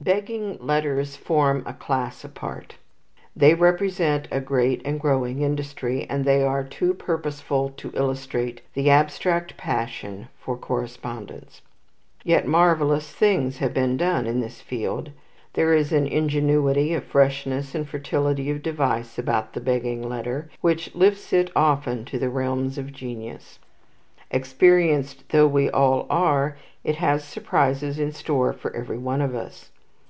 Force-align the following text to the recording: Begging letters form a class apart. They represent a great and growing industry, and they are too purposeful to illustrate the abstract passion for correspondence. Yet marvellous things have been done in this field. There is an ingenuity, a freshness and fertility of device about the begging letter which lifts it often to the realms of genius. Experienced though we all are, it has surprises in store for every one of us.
Begging 0.00 0.56
letters 0.58 1.16
form 1.16 1.62
a 1.66 1.74
class 1.74 2.24
apart. 2.24 2.76
They 3.36 3.52
represent 3.52 4.26
a 4.30 4.40
great 4.40 4.80
and 4.86 4.98
growing 4.98 5.42
industry, 5.42 6.06
and 6.08 6.24
they 6.24 6.42
are 6.42 6.64
too 6.64 6.94
purposeful 6.94 7.70
to 7.70 7.90
illustrate 7.94 8.62
the 8.72 8.88
abstract 8.88 9.58
passion 9.58 10.28
for 10.38 10.56
correspondence. 10.56 11.60
Yet 12.24 12.46
marvellous 12.46 13.12
things 13.12 13.58
have 13.58 13.74
been 13.74 13.98
done 13.98 14.26
in 14.26 14.40
this 14.40 14.62
field. 14.62 15.10
There 15.52 15.74
is 15.74 15.92
an 15.92 16.06
ingenuity, 16.06 16.94
a 16.94 17.02
freshness 17.02 17.74
and 17.74 17.86
fertility 17.86 18.50
of 18.50 18.62
device 18.62 19.18
about 19.18 19.52
the 19.52 19.60
begging 19.60 20.08
letter 20.08 20.48
which 20.62 20.94
lifts 20.94 21.34
it 21.34 21.50
often 21.54 22.06
to 22.06 22.18
the 22.18 22.30
realms 22.30 22.78
of 22.78 22.94
genius. 22.94 23.58
Experienced 24.30 25.28
though 25.30 25.48
we 25.48 25.68
all 25.68 26.06
are, 26.08 26.56
it 26.82 26.96
has 26.96 27.24
surprises 27.24 27.98
in 27.98 28.12
store 28.12 28.54
for 28.54 28.74
every 28.74 28.96
one 28.96 29.20
of 29.20 29.34
us. 29.34 29.70